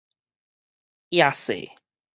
[1.11, 1.69] 厭世